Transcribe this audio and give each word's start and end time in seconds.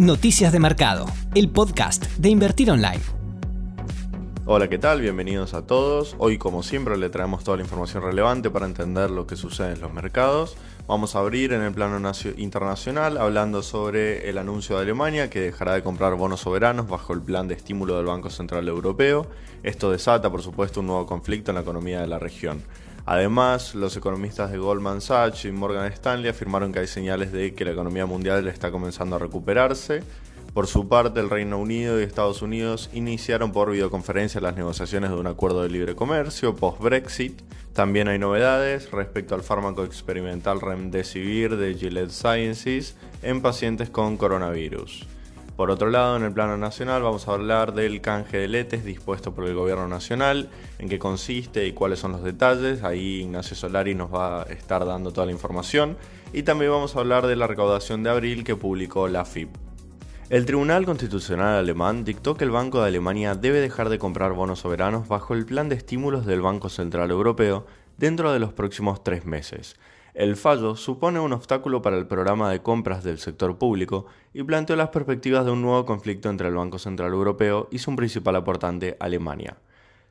Noticias 0.00 0.50
de 0.50 0.60
Mercado, 0.60 1.04
el 1.34 1.50
podcast 1.50 2.06
de 2.16 2.30
Invertir 2.30 2.70
Online. 2.70 3.02
Hola, 4.46 4.66
¿qué 4.70 4.78
tal? 4.78 5.02
Bienvenidos 5.02 5.52
a 5.52 5.66
todos. 5.66 6.16
Hoy, 6.16 6.38
como 6.38 6.62
siempre, 6.62 6.96
le 6.96 7.10
traemos 7.10 7.44
toda 7.44 7.58
la 7.58 7.64
información 7.64 8.02
relevante 8.02 8.48
para 8.48 8.64
entender 8.64 9.10
lo 9.10 9.26
que 9.26 9.36
sucede 9.36 9.74
en 9.74 9.82
los 9.82 9.92
mercados. 9.92 10.56
Vamos 10.86 11.14
a 11.14 11.18
abrir 11.18 11.52
en 11.52 11.60
el 11.60 11.74
plano 11.74 12.00
internacional 12.38 13.18
hablando 13.18 13.62
sobre 13.62 14.30
el 14.30 14.38
anuncio 14.38 14.76
de 14.76 14.84
Alemania 14.84 15.28
que 15.28 15.40
dejará 15.40 15.74
de 15.74 15.82
comprar 15.82 16.14
bonos 16.14 16.40
soberanos 16.40 16.88
bajo 16.88 17.12
el 17.12 17.20
plan 17.20 17.46
de 17.46 17.56
estímulo 17.56 17.98
del 17.98 18.06
Banco 18.06 18.30
Central 18.30 18.68
Europeo. 18.68 19.26
Esto 19.62 19.90
desata, 19.90 20.30
por 20.30 20.40
supuesto, 20.40 20.80
un 20.80 20.86
nuevo 20.86 21.04
conflicto 21.04 21.50
en 21.50 21.56
la 21.56 21.60
economía 21.60 22.00
de 22.00 22.06
la 22.06 22.18
región. 22.18 22.62
Además, 23.06 23.74
los 23.74 23.96
economistas 23.96 24.50
de 24.50 24.58
Goldman 24.58 25.00
Sachs 25.00 25.44
y 25.44 25.52
Morgan 25.52 25.90
Stanley 25.92 26.30
afirmaron 26.30 26.72
que 26.72 26.80
hay 26.80 26.86
señales 26.86 27.32
de 27.32 27.54
que 27.54 27.64
la 27.64 27.72
economía 27.72 28.06
mundial 28.06 28.46
está 28.48 28.70
comenzando 28.70 29.16
a 29.16 29.18
recuperarse. 29.18 30.02
Por 30.54 30.66
su 30.66 30.88
parte, 30.88 31.20
el 31.20 31.30
Reino 31.30 31.58
Unido 31.58 32.00
y 32.00 32.02
Estados 32.02 32.42
Unidos 32.42 32.90
iniciaron 32.92 33.52
por 33.52 33.70
videoconferencia 33.70 34.40
las 34.40 34.56
negociaciones 34.56 35.10
de 35.10 35.16
un 35.16 35.28
acuerdo 35.28 35.62
de 35.62 35.70
libre 35.70 35.94
comercio 35.94 36.56
post-Brexit. 36.56 37.40
También 37.72 38.08
hay 38.08 38.18
novedades 38.18 38.90
respecto 38.90 39.36
al 39.36 39.42
fármaco 39.42 39.84
experimental 39.84 40.60
Remdesivir 40.60 41.56
de 41.56 41.74
Gilead 41.74 42.10
Sciences 42.10 42.96
en 43.22 43.42
pacientes 43.42 43.90
con 43.90 44.16
coronavirus. 44.16 45.06
Por 45.60 45.70
otro 45.70 45.90
lado, 45.90 46.16
en 46.16 46.22
el 46.22 46.32
plano 46.32 46.56
nacional 46.56 47.02
vamos 47.02 47.28
a 47.28 47.32
hablar 47.32 47.74
del 47.74 48.00
canje 48.00 48.38
de 48.38 48.48
letes 48.48 48.82
dispuesto 48.82 49.34
por 49.34 49.46
el 49.46 49.54
gobierno 49.54 49.86
nacional, 49.88 50.48
en 50.78 50.88
qué 50.88 50.98
consiste 50.98 51.66
y 51.66 51.72
cuáles 51.72 51.98
son 51.98 52.12
los 52.12 52.22
detalles. 52.22 52.82
Ahí 52.82 53.20
Ignacio 53.20 53.54
Solari 53.54 53.94
nos 53.94 54.10
va 54.10 54.40
a 54.40 54.44
estar 54.44 54.86
dando 54.86 55.12
toda 55.12 55.26
la 55.26 55.32
información. 55.32 55.98
Y 56.32 56.44
también 56.44 56.70
vamos 56.70 56.96
a 56.96 57.00
hablar 57.00 57.26
de 57.26 57.36
la 57.36 57.46
recaudación 57.46 58.02
de 58.02 58.08
abril 58.08 58.42
que 58.42 58.56
publicó 58.56 59.06
la 59.08 59.26
FIP. 59.26 59.50
El 60.30 60.46
Tribunal 60.46 60.86
Constitucional 60.86 61.58
alemán 61.58 62.06
dictó 62.06 62.38
que 62.38 62.44
el 62.44 62.50
Banco 62.50 62.80
de 62.80 62.88
Alemania 62.88 63.34
debe 63.34 63.60
dejar 63.60 63.90
de 63.90 63.98
comprar 63.98 64.32
bonos 64.32 64.60
soberanos 64.60 65.08
bajo 65.08 65.34
el 65.34 65.44
plan 65.44 65.68
de 65.68 65.74
estímulos 65.74 66.24
del 66.24 66.40
Banco 66.40 66.70
Central 66.70 67.10
Europeo 67.10 67.66
dentro 67.98 68.32
de 68.32 68.38
los 68.38 68.54
próximos 68.54 69.04
tres 69.04 69.26
meses. 69.26 69.76
El 70.14 70.36
fallo 70.36 70.74
supone 70.74 71.20
un 71.20 71.32
obstáculo 71.32 71.82
para 71.82 71.96
el 71.96 72.06
programa 72.06 72.50
de 72.50 72.62
compras 72.62 73.04
del 73.04 73.18
sector 73.18 73.58
público 73.58 74.06
y 74.34 74.42
planteó 74.42 74.74
las 74.74 74.88
perspectivas 74.88 75.44
de 75.44 75.52
un 75.52 75.62
nuevo 75.62 75.84
conflicto 75.84 76.28
entre 76.28 76.48
el 76.48 76.54
Banco 76.54 76.78
Central 76.78 77.12
Europeo 77.12 77.68
y 77.70 77.78
su 77.78 77.94
principal 77.94 78.36
aportante, 78.36 78.96
Alemania. 78.98 79.58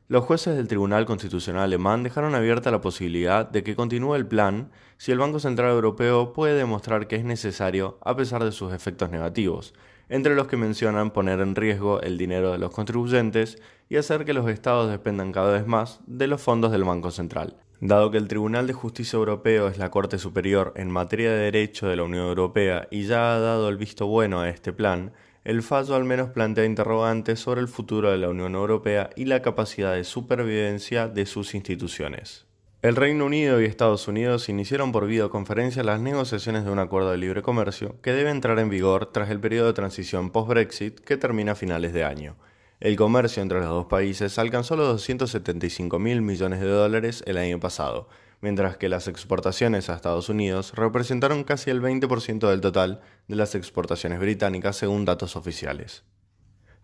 Los 0.08 0.23
jueces 0.23 0.56
del 0.56 0.67
Tribunal 0.67 1.06
Constitucional 1.06 1.64
alemán 1.64 2.02
dejaron 2.02 2.33
abierta 2.33 2.72
la 2.72 2.81
posibilidad 2.81 3.47
de 3.47 3.64
que 3.64 3.75
continúe 3.75 4.16
el 4.16 4.25
plan 4.25 4.72
si 4.97 5.11
el 5.11 5.19
Banco 5.19 5.39
Central 5.39 5.69
Europeo 5.72 6.34
puede 6.34 6.56
demostrar 6.56 7.08
que 7.08 7.16
es 7.17 7.23
necesario 7.23 8.00
a 8.02 8.16
pesar 8.16 8.44
de 8.44 8.52
sus 8.52 8.73
efectos 8.73 9.11
negativos, 9.11 9.75
entre 10.10 10.36
los 10.36 10.48
que 10.48 10.58
mencionan 10.58 11.12
poner 11.12 11.40
en 11.40 11.56
riesgo 11.56 12.02
el 12.02 12.18
dinero 12.18 12.52
de 12.52 12.58
los 12.58 12.72
contribuyentes 12.72 13.62
y 13.88 13.98
hacer 13.98 14.26
que 14.26 14.34
los 14.34 14.50
estados 14.50 14.90
dependan 14.90 15.32
cada 15.32 15.54
vez 15.54 15.66
más 15.66 16.02
de 16.08 16.28
los 16.28 16.42
fondos 16.42 16.72
del 16.72 16.84
Banco 16.84 17.12
Central. 17.12 17.58
Dado 17.82 18.12
que 18.12 18.18
el 18.18 18.28
Tribunal 18.28 18.68
de 18.68 18.74
Justicia 18.74 19.16
Europeo 19.16 19.70
es 19.70 19.78
la 19.78 19.90
Corte 19.90 20.18
Superior 20.18 20.74
en 20.76 20.92
materia 20.92 21.32
de 21.32 21.44
derecho 21.44 21.88
de 21.88 21.96
la 21.96 22.04
Unión 22.04 22.26
Europea 22.28 22.88
y 22.92 23.04
ya 23.04 23.34
ha 23.34 23.40
dado 23.40 23.70
el 23.70 23.78
visto 23.78 24.06
bueno 24.06 24.42
a 24.42 24.50
este 24.50 24.74
plan, 24.74 25.14
el 25.46 25.64
fallo 25.64 25.96
al 25.96 26.04
menos 26.04 26.32
plantea 26.32 26.66
interrogantes 26.66 27.40
sobre 27.40 27.62
el 27.62 27.70
futuro 27.70 28.12
de 28.12 28.18
la 28.18 28.28
Unión 28.28 28.56
Europea 28.56 29.10
y 29.16 29.26
la 29.26 29.42
capacidad 29.42 29.94
de 29.94 30.04
supervivencia 30.04 31.08
de 31.08 31.26
sus 31.26 31.56
instituciones. 31.56 32.48
El 32.81 32.95
Reino 32.95 33.25
Unido 33.25 33.59
y 33.59 33.66
Estados 33.66 34.08
Unidos 34.08 34.47
iniciaron 34.47 34.94
por 34.94 35.05
videoconferencia 35.05 35.83
las 35.83 35.99
negociaciones 35.99 36.63
de 36.63 36.72
un 36.72 36.80
acuerdo 36.80 37.11
de 37.11 37.17
libre 37.17 37.41
comercio 37.41 37.99
que 38.02 38.13
debe 38.13 38.30
entrar 38.30 38.58
en 38.58 38.69
vigor 38.69 39.11
tras 39.11 39.30
el 39.30 39.41
periodo 39.41 39.67
de 39.67 39.73
transición 39.73 40.30
post-Brexit 40.30 40.97
que 41.02 41.17
termina 41.17 41.52
a 41.52 41.55
finales 41.55 41.91
de 41.91 42.05
año. 42.05 42.38
El 42.80 42.95
comercio 42.95 43.44
entre 43.44 43.59
los 43.59 43.67
dos 43.67 43.88
países 43.88 44.39
alcanzó 44.39 44.78
los 44.78 44.88
275 44.88 46.00
mil 46.00 46.22
millones 46.22 46.62
de 46.62 46.69
dólares 46.69 47.22
el 47.28 47.38
año 47.38 47.59
pasado, 47.59 48.07
mientras 48.39 48.78
que 48.78 48.88
las 48.88 49.09
exportaciones 49.09 49.89
a 49.89 49.95
Estados 49.95 50.29
Unidos 50.29 50.72
representaron 50.73 51.44
casi 51.44 51.72
el 51.72 51.81
20% 51.81 52.50
del 52.50 52.62
total 52.62 53.01
de 53.28 53.35
las 53.35 53.56
exportaciones 53.56 54.22
británicas 54.22 54.78
según 54.78 55.03
datos 55.03 55.35
oficiales. 55.35 56.06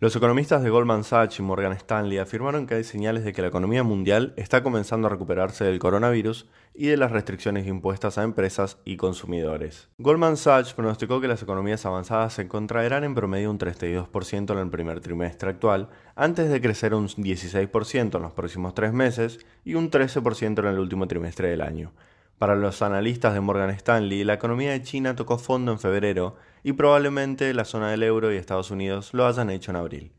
Los 0.02 0.14
economistas 0.14 0.62
de 0.62 0.70
Goldman 0.70 1.06
Sachs 1.06 1.40
y 1.40 1.42
Morgan 1.42 1.72
Stanley 1.72 2.18
afirmaron 2.18 2.68
que 2.68 2.76
hay 2.76 2.84
señales 2.84 3.24
de 3.24 3.32
que 3.32 3.42
la 3.42 3.48
economía 3.48 3.82
mundial 3.82 4.34
está 4.36 4.62
comenzando 4.62 5.08
a 5.08 5.10
recuperarse 5.10 5.64
del 5.64 5.80
coronavirus 5.80 6.50
y 6.74 6.88
de 6.88 6.98
las 6.98 7.14
restricciones 7.14 7.66
impuestas 7.66 8.18
a 8.18 8.24
empresas 8.24 8.78
y 8.84 8.98
consumidores. 8.98 9.88
Goldman 9.98 10.36
Sachs 10.36 10.74
pronosticó 10.74 11.22
que 11.22 11.30
las 11.30 11.42
economías 11.42 11.86
avanzadas 11.86 12.34
se 12.34 12.50
contraerán 12.50 13.06
en 13.06 13.16
promedio 13.16 13.50
un 13.50 13.58
32% 13.58 14.52
en 14.52 14.58
el 14.58 14.70
primer 14.70 15.00
trimestre 15.00 15.52
actual, 15.52 15.88
antes 16.14 16.50
de 16.50 16.60
crecer 16.60 16.94
un 16.94 17.08
16% 17.08 18.18
en 18.18 18.22
los 18.22 18.34
próximos 18.34 18.74
tres 18.76 18.92
meses 18.92 19.40
y 19.64 19.76
un 19.76 19.90
13% 19.90 20.60
en 20.60 20.66
el 20.66 20.80
último 20.80 21.08
trimestre 21.08 21.48
del 21.48 21.62
año. 21.62 21.94
Para 22.38 22.56
los 22.56 22.82
analistas 22.82 23.34
de 23.34 23.40
Morgan 23.40 23.70
Stanley, 23.70 24.26
la 24.26 24.34
economía 24.34 24.72
de 24.72 24.84
China 24.84 25.16
tocó 25.16 25.38
fondo 25.38 25.72
en 25.72 25.80
febrero 25.80 26.36
y 26.64 26.74
probablemente 26.74 27.54
la 27.54 27.64
zona 27.64 27.90
del 27.90 28.04
euro 28.04 28.34
y 28.34 28.36
Estados 28.36 28.72
Unidos 28.72 29.14
lo 29.14 29.26
hayan 29.26 29.50
hecho 29.50 29.72
en 29.72 29.78
abril. 29.78 30.12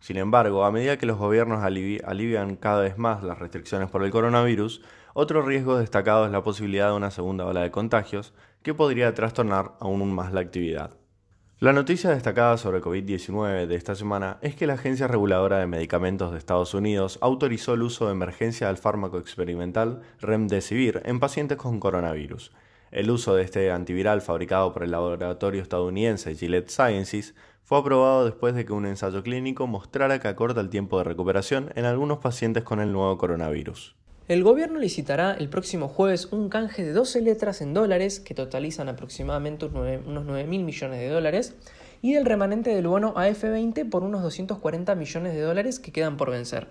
Sin 0.00 0.16
embargo, 0.16 0.64
a 0.64 0.72
medida 0.72 0.96
que 0.96 1.04
los 1.04 1.18
gobiernos 1.18 1.62
alivian 1.62 2.56
cada 2.56 2.80
vez 2.80 2.96
más 2.96 3.22
las 3.22 3.38
restricciones 3.38 3.90
por 3.90 4.02
el 4.02 4.10
coronavirus, 4.10 4.80
otro 5.12 5.42
riesgo 5.42 5.76
destacado 5.76 6.24
es 6.24 6.32
la 6.32 6.42
posibilidad 6.42 6.88
de 6.88 6.96
una 6.96 7.10
segunda 7.10 7.44
ola 7.44 7.60
de 7.60 7.70
contagios 7.70 8.32
que 8.62 8.72
podría 8.72 9.12
trastornar 9.14 9.72
aún 9.80 10.14
más 10.14 10.32
la 10.32 10.40
actividad. 10.40 10.99
La 11.60 11.74
noticia 11.74 12.08
destacada 12.08 12.56
sobre 12.56 12.80
COVID-19 12.80 13.66
de 13.66 13.76
esta 13.76 13.94
semana 13.94 14.38
es 14.40 14.54
que 14.56 14.66
la 14.66 14.72
Agencia 14.72 15.06
Reguladora 15.08 15.58
de 15.58 15.66
Medicamentos 15.66 16.32
de 16.32 16.38
Estados 16.38 16.72
Unidos 16.72 17.18
autorizó 17.20 17.74
el 17.74 17.82
uso 17.82 18.06
de 18.06 18.12
emergencia 18.12 18.68
del 18.68 18.78
fármaco 18.78 19.18
experimental 19.18 20.00
Remdesivir 20.20 21.02
en 21.04 21.20
pacientes 21.20 21.58
con 21.58 21.78
coronavirus. 21.78 22.50
El 22.92 23.10
uso 23.10 23.34
de 23.34 23.42
este 23.42 23.70
antiviral 23.72 24.22
fabricado 24.22 24.72
por 24.72 24.84
el 24.84 24.92
laboratorio 24.92 25.60
estadounidense 25.60 26.34
Gillette 26.34 26.70
Sciences 26.70 27.34
fue 27.62 27.78
aprobado 27.78 28.24
después 28.24 28.54
de 28.54 28.64
que 28.64 28.72
un 28.72 28.86
ensayo 28.86 29.22
clínico 29.22 29.66
mostrara 29.66 30.18
que 30.18 30.28
acorta 30.28 30.62
el 30.62 30.70
tiempo 30.70 30.96
de 30.96 31.04
recuperación 31.04 31.72
en 31.74 31.84
algunos 31.84 32.20
pacientes 32.20 32.64
con 32.64 32.80
el 32.80 32.90
nuevo 32.90 33.18
coronavirus. 33.18 33.99
El 34.30 34.44
gobierno 34.44 34.78
licitará 34.78 35.34
el 35.34 35.48
próximo 35.48 35.88
jueves 35.88 36.26
un 36.30 36.50
canje 36.50 36.84
de 36.84 36.92
12 36.92 37.20
letras 37.20 37.60
en 37.62 37.74
dólares, 37.74 38.20
que 38.20 38.32
totalizan 38.32 38.88
aproximadamente 38.88 39.66
unos 39.66 40.24
9 40.24 40.44
mil 40.44 40.62
millones 40.62 41.00
de 41.00 41.08
dólares, 41.08 41.56
y 42.00 42.12
del 42.12 42.24
remanente 42.24 42.72
del 42.72 42.86
bono 42.86 43.12
AF20 43.16 43.90
por 43.90 44.04
unos 44.04 44.22
240 44.22 44.94
millones 44.94 45.34
de 45.34 45.40
dólares 45.40 45.80
que 45.80 45.90
quedan 45.90 46.16
por 46.16 46.30
vencer. 46.30 46.68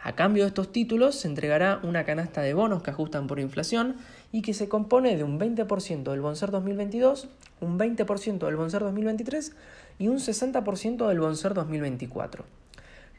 A 0.00 0.16
cambio 0.16 0.42
de 0.42 0.48
estos 0.48 0.72
títulos 0.72 1.14
se 1.14 1.28
entregará 1.28 1.78
una 1.84 2.02
canasta 2.02 2.40
de 2.40 2.52
bonos 2.52 2.82
que 2.82 2.90
ajustan 2.90 3.28
por 3.28 3.38
inflación 3.38 3.98
y 4.32 4.42
que 4.42 4.52
se 4.52 4.68
compone 4.68 5.16
de 5.16 5.22
un 5.22 5.38
20% 5.38 6.10
del 6.10 6.20
Bonser 6.20 6.50
2022, 6.50 7.28
un 7.60 7.78
20% 7.78 8.44
del 8.44 8.56
Bonser 8.56 8.82
2023 8.82 9.54
y 10.00 10.08
un 10.08 10.16
60% 10.18 11.06
del 11.06 11.20
Bonser 11.20 11.54
2024. 11.54 12.61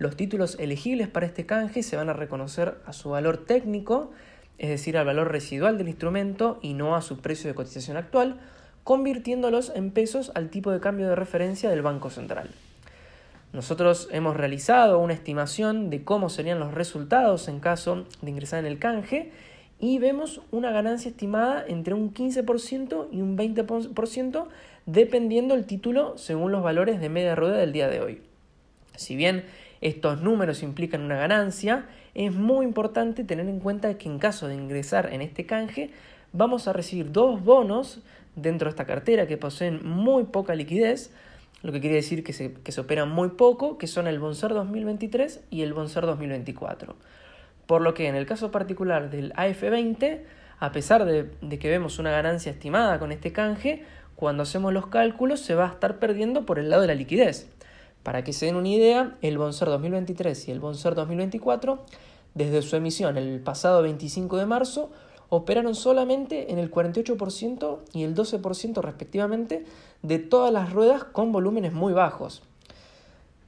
Los 0.04 0.18
títulos 0.18 0.58
elegibles 0.60 1.08
para 1.08 1.26
este 1.26 1.46
canje 1.46 1.82
se 1.82 1.96
van 1.96 2.10
a 2.10 2.14
reconocer 2.14 2.76
a 2.86 2.92
su 2.92 3.12
valor 3.12 3.38
técnico, 3.38 4.12
es 4.58 4.68
decir, 4.68 4.98
al 4.98 5.06
valor 5.06 5.32
residual 5.32 5.78
del 5.78 5.88
instrumento 5.88 6.60
y 6.62 6.74
no 6.74 6.98
a 6.98 7.02
su 7.02 7.22
precio 7.22 7.50
de 7.50 7.56
cotización 7.56 7.96
actual, 7.96 8.36
convirtiéndolos 8.84 9.72
en 9.74 9.92
pesos 9.92 10.34
al 10.36 10.50
tipo 10.50 10.72
de 10.72 10.82
cambio 10.82 11.08
de 11.08 11.16
referencia 11.16 11.70
del 11.70 11.84
Banco 11.84 12.10
Central. 12.10 12.50
Nosotros 13.54 14.10
hemos 14.12 14.36
realizado 14.36 15.00
una 15.00 15.14
estimación 15.14 15.90
de 15.90 16.04
cómo 16.04 16.28
serían 16.28 16.60
los 16.60 16.74
resultados 16.74 17.48
en 17.48 17.62
caso 17.62 18.06
de 18.22 18.30
ingresar 18.30 18.60
en 18.60 18.66
el 18.66 18.80
canje 18.80 19.32
y 19.80 20.00
vemos 20.00 20.42
una 20.52 20.72
ganancia 20.72 21.12
estimada 21.12 21.64
entre 21.66 21.94
un 21.94 22.14
15% 22.14 23.08
y 23.10 23.22
un 23.22 23.38
20% 23.38 24.48
dependiendo 24.86 25.54
el 25.56 25.66
título 25.66 26.18
según 26.18 26.52
los 26.52 26.62
valores 26.62 27.00
de 27.00 27.08
media 27.08 27.36
rueda 27.36 27.56
del 27.56 27.72
día 27.72 27.88
de 27.88 28.02
hoy. 28.02 28.22
Si 28.96 29.16
bien 29.16 29.46
estos 29.84 30.22
números 30.22 30.64
implican 30.64 31.02
una 31.02 31.18
ganancia, 31.18 31.86
es 32.16 32.34
muy 32.34 32.66
importante 32.66 33.26
tener 33.26 33.50
en 33.50 33.60
cuenta 33.60 33.98
que 33.98 34.08
en 34.08 34.18
caso 34.18 34.48
de 34.48 34.56
ingresar 34.56 35.12
en 35.12 35.22
este 35.22 35.46
canje, 35.46 35.90
vamos 36.32 36.70
a 36.70 36.74
recibir 36.74 37.12
dos 37.12 37.44
bonos 37.44 38.00
dentro 38.38 38.68
de 38.68 38.70
esta 38.70 38.86
cartera 38.86 39.28
que 39.28 39.36
poseen 39.36 39.86
muy 39.86 40.24
poca 40.24 40.56
liquidez, 40.56 41.12
lo 41.64 41.74
que 41.74 41.82
quiere 41.82 41.98
decir 41.98 42.24
que 42.24 42.32
se, 42.32 42.54
que 42.54 42.72
se 42.72 42.80
operan 42.80 43.10
muy 43.10 43.30
poco, 43.32 43.78
que 43.78 43.88
son 43.88 44.08
el 44.08 44.20
Bonser 44.20 44.54
2023 44.54 45.42
y 45.50 45.64
el 45.64 45.74
Bonser 45.74 46.06
2024. 46.06 46.96
Por 47.68 47.82
lo 47.82 47.94
que 47.94 48.08
en 48.08 48.16
el 48.16 48.26
caso 48.26 48.52
particular 48.52 49.10
del 49.10 49.34
AF20, 49.34 50.22
a 50.60 50.72
pesar 50.72 51.04
de, 51.04 51.30
de 51.42 51.60
que 51.60 51.70
vemos 51.70 52.00
una 52.00 52.12
ganancia 52.12 52.54
estimada 52.54 53.00
con 53.00 53.12
este 53.12 53.34
canje, 53.34 53.84
cuando 54.16 54.44
hacemos 54.44 54.72
los 54.72 54.88
cálculos 54.88 55.42
se 55.42 55.56
va 55.56 55.66
a 55.66 55.74
estar 55.74 56.00
perdiendo 56.00 56.46
por 56.46 56.58
el 56.58 56.70
lado 56.70 56.84
de 56.84 56.88
la 56.88 56.96
liquidez. 56.96 57.50
Para 58.04 58.24
que 58.24 58.34
se 58.34 58.46
den 58.46 58.58
una 58.58 58.68
idea, 58.68 59.16
el 59.22 59.38
Bonser 59.38 59.70
2023 59.70 60.50
y 60.50 60.52
el 60.52 60.60
Bonser 60.60 60.94
2024, 60.94 61.80
desde 62.34 62.62
su 62.62 62.76
emisión 62.76 63.18
el 63.18 63.40
pasado 63.40 63.82
25 63.82 64.38
de 64.38 64.46
marzo, 64.46 64.92
operaron 65.30 65.74
solamente 65.74 66.52
en 66.52 66.60
el 66.60 66.70
48% 66.70 67.80
y 67.94 68.04
el 68.04 68.14
12% 68.14 68.82
respectivamente 68.82 69.66
de 70.02 70.20
todas 70.20 70.52
las 70.52 70.74
ruedas 70.74 71.06
con 71.06 71.32
volúmenes 71.32 71.74
muy 71.74 71.94
bajos. 71.94 72.44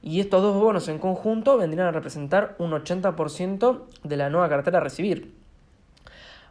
Y 0.02 0.20
estos 0.20 0.42
dos 0.42 0.60
bonos 0.60 0.88
en 0.88 0.98
conjunto 0.98 1.58
vendrían 1.58 1.88
a 1.88 1.92
representar 1.92 2.56
un 2.58 2.70
80% 2.70 3.82
de 4.04 4.16
la 4.16 4.30
nueva 4.30 4.48
cartera 4.48 4.78
a 4.78 4.80
recibir. 4.82 5.34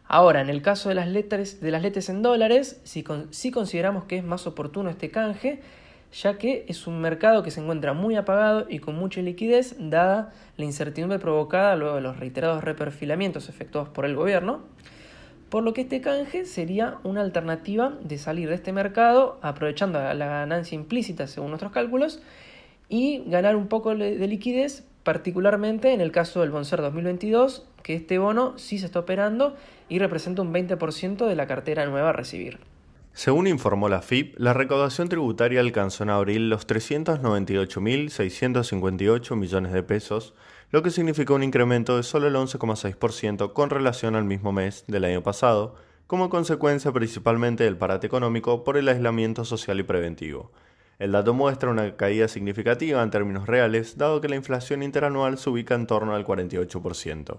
Ahora, 0.08 0.40
en 0.40 0.50
el 0.50 0.62
caso 0.62 0.88
de 0.88 0.94
las 0.94 1.08
letras, 1.08 1.60
de 1.60 1.70
las 1.70 1.82
letras 1.82 2.08
en 2.08 2.22
dólares, 2.22 2.80
si 2.84 3.50
consideramos 3.50 4.04
que 4.04 4.18
es 4.18 4.24
más 4.24 4.46
oportuno 4.46 4.88
este 4.88 5.10
canje, 5.10 5.60
ya 6.12 6.38
que 6.38 6.64
es 6.68 6.86
un 6.86 7.00
mercado 7.00 7.42
que 7.42 7.50
se 7.50 7.60
encuentra 7.60 7.92
muy 7.92 8.16
apagado 8.16 8.66
y 8.68 8.78
con 8.78 8.96
mucha 8.96 9.20
liquidez, 9.20 9.76
dada 9.78 10.32
la 10.56 10.64
incertidumbre 10.64 11.18
provocada 11.18 11.76
luego 11.76 11.96
de 11.96 12.00
los 12.00 12.18
reiterados 12.18 12.64
reperfilamientos 12.64 13.48
efectuados 13.48 13.88
por 13.90 14.04
el 14.04 14.16
gobierno, 14.16 14.62
por 15.50 15.62
lo 15.62 15.72
que 15.74 15.82
este 15.82 16.00
canje 16.00 16.44
sería 16.44 16.98
una 17.04 17.20
alternativa 17.20 17.96
de 18.02 18.18
salir 18.18 18.48
de 18.48 18.56
este 18.56 18.72
mercado 18.72 19.38
aprovechando 19.42 19.98
la 19.98 20.26
ganancia 20.26 20.74
implícita 20.74 21.26
según 21.26 21.50
nuestros 21.50 21.72
cálculos 21.72 22.20
y 22.88 23.22
ganar 23.26 23.56
un 23.56 23.68
poco 23.68 23.94
de 23.94 24.26
liquidez, 24.26 24.84
particularmente 25.02 25.92
en 25.92 26.00
el 26.00 26.12
caso 26.12 26.40
del 26.40 26.50
Bonser 26.50 26.80
2022, 26.80 27.64
que 27.82 27.94
este 27.94 28.18
bono 28.18 28.58
sí 28.58 28.78
se 28.78 28.86
está 28.86 29.00
operando 29.00 29.56
y 29.88 29.98
representa 29.98 30.42
un 30.42 30.52
20% 30.52 31.26
de 31.26 31.36
la 31.36 31.46
cartera 31.46 31.86
nueva 31.86 32.10
a 32.10 32.12
recibir. 32.12 32.58
Según 33.16 33.46
informó 33.46 33.88
la 33.88 34.02
FIP, 34.02 34.38
la 34.38 34.52
recaudación 34.52 35.08
tributaria 35.08 35.60
alcanzó 35.60 36.04
en 36.04 36.10
abril 36.10 36.50
los 36.50 36.66
398.658 36.66 39.36
millones 39.36 39.72
de 39.72 39.82
pesos, 39.82 40.34
lo 40.70 40.82
que 40.82 40.90
significó 40.90 41.34
un 41.34 41.42
incremento 41.42 41.96
de 41.96 42.02
solo 42.02 42.26
el 42.26 42.34
11,6% 42.34 43.54
con 43.54 43.70
relación 43.70 44.16
al 44.16 44.24
mismo 44.24 44.52
mes 44.52 44.84
del 44.86 45.06
año 45.06 45.22
pasado, 45.22 45.76
como 46.06 46.28
consecuencia 46.28 46.92
principalmente 46.92 47.64
del 47.64 47.78
parate 47.78 48.06
económico 48.06 48.64
por 48.64 48.76
el 48.76 48.86
aislamiento 48.86 49.46
social 49.46 49.80
y 49.80 49.84
preventivo. 49.84 50.52
El 50.98 51.12
dato 51.12 51.32
muestra 51.32 51.70
una 51.70 51.96
caída 51.96 52.28
significativa 52.28 53.02
en 53.02 53.10
términos 53.10 53.46
reales, 53.46 53.96
dado 53.96 54.20
que 54.20 54.28
la 54.28 54.36
inflación 54.36 54.82
interanual 54.82 55.38
se 55.38 55.48
ubica 55.48 55.74
en 55.74 55.86
torno 55.86 56.14
al 56.14 56.26
48%. 56.26 57.38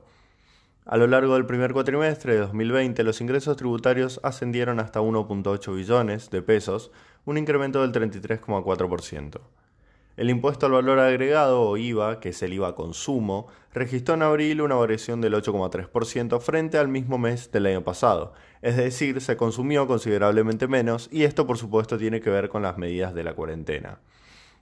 A 0.89 0.95
lo 0.95 1.06
largo 1.06 1.34
del 1.34 1.45
primer 1.45 1.74
cuatrimestre 1.74 2.36
de 2.36 2.39
2020, 2.39 3.04
los 3.04 3.19
ingresos 3.19 3.57
tributarios 3.57 4.22
ascendieron 4.24 4.80
hasta 4.80 5.01
1.8 5.01 5.75
billones 5.75 6.30
de 6.30 6.42
pesos, 6.42 6.92
un 7.25 7.38
incremento 7.38 7.81
del 7.81 7.92
33,4%. 7.92 9.42
El 10.16 10.30
impuesto 10.30 10.66
al 10.66 10.72
valor 10.72 11.00
agregado 11.00 11.62
o 11.62 11.75
IVA, 11.75 12.22
que 12.22 12.30
es 12.30 12.42
el 12.42 12.54
IVA 12.54 12.74
consumo, 12.74 13.48
registró 13.74 14.16
en 14.16 14.22
abril 14.22 14.62
una 14.62 14.75
variación 14.75 15.19
del 15.19 15.34
8,3% 15.34 16.39
frente 16.39 16.78
al 16.78 16.88
mismo 16.88 17.18
mes 17.18 17.51
del 17.51 17.66
año 17.66 17.83
pasado, 17.83 18.31
es 18.62 18.78
decir, 18.78 19.19
se 19.19 19.36
consumió 19.36 19.88
considerablemente 19.88 20.69
menos 20.69 21.10
y 21.12 21.24
esto 21.24 21.45
por 21.45 21.57
supuesto 21.57 21.98
tiene 21.98 22.22
que 22.22 22.30
ver 22.30 22.48
con 22.48 22.62
las 22.62 22.78
medidas 22.78 23.13
de 23.13 23.25
la 23.25 23.33
cuarentena. 23.33 24.00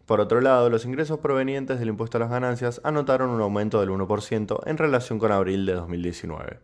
Por 0.06 0.22
otro 0.22 0.40
lado, 0.40 0.69
los 0.69 0.86
ingresos 0.86 1.19
provenientes 1.19 1.80
del 1.80 1.90
impuesto 1.90 2.18
a 2.18 2.19
las 2.19 2.30
ganancias 2.30 2.80
anotaron 2.84 3.31
un 3.31 3.42
aumento 3.42 3.80
del 3.80 3.90
1% 3.90 4.60
en 4.68 4.78
relación 4.78 5.18
con 5.18 5.31
abril 5.31 5.66
de 5.66 5.74
2019. 5.74 6.60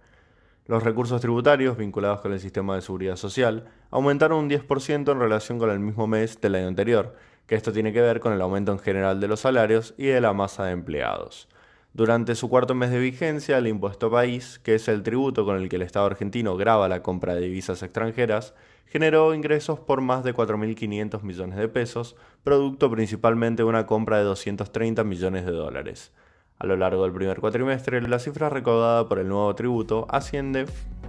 Los 0.67 0.83
recursos 0.83 1.19
tributarios 1.21 1.75
vinculados 1.75 2.21
con 2.21 2.33
el 2.33 2.39
sistema 2.39 2.75
de 2.75 2.81
seguridad 2.81 3.15
social 3.15 3.65
aumentaron 3.89 4.43
un 4.43 4.49
10% 4.49 5.11
en 5.11 5.19
relación 5.19 5.57
con 5.57 5.71
el 5.71 5.79
mismo 5.79 6.05
mes 6.05 6.39
del 6.39 6.53
año 6.53 6.67
anterior, 6.67 7.15
que 7.47 7.55
esto 7.55 7.73
tiene 7.73 7.91
que 7.91 8.01
ver 8.01 8.19
con 8.19 8.31
el 8.31 8.41
aumento 8.41 8.71
en 8.71 8.79
general 8.79 9.19
de 9.19 9.27
los 9.27 9.39
salarios 9.39 9.95
y 9.97 10.05
de 10.05 10.21
la 10.21 10.33
masa 10.33 10.65
de 10.65 10.73
empleados. 10.73 11.49
Durante 11.93 12.35
su 12.35 12.47
cuarto 12.47 12.73
mes 12.73 12.89
de 12.89 12.99
vigencia, 12.99 13.57
el 13.57 13.67
impuesto 13.67 14.09
país, 14.09 14.59
que 14.59 14.75
es 14.75 14.87
el 14.87 15.03
tributo 15.03 15.43
con 15.43 15.57
el 15.57 15.67
que 15.67 15.75
el 15.75 15.81
Estado 15.81 16.05
argentino 16.05 16.55
graba 16.55 16.87
la 16.87 17.03
compra 17.03 17.35
de 17.35 17.41
divisas 17.41 17.83
extranjeras, 17.83 18.53
generó 18.85 19.33
ingresos 19.33 19.79
por 19.79 19.99
más 19.99 20.23
de 20.23 20.33
4.500 20.33 21.21
millones 21.21 21.57
de 21.57 21.67
pesos, 21.67 22.15
producto 22.45 22.89
principalmente 22.89 23.63
de 23.63 23.69
una 23.69 23.85
compra 23.87 24.19
de 24.19 24.23
230 24.23 25.03
millones 25.03 25.45
de 25.45 25.51
dólares. 25.51 26.13
A 26.59 26.65
lo 26.65 26.77
largo 26.77 27.03
del 27.03 27.11
primer 27.11 27.41
cuatrimestre, 27.41 28.01
la 28.01 28.19
cifra 28.19 28.49
recaudada 28.49 29.09
por 29.09 29.19
el 29.19 29.27
nuevo 29.27 29.53
tributo 29.55 30.07
asciende 30.09 30.67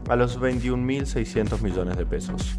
a 0.08 0.16
los 0.16 0.40
21.600 0.40 1.60
millones 1.60 1.96
de 1.96 2.06
pesos. 2.06 2.58